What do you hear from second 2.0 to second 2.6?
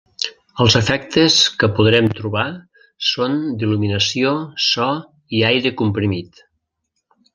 trobar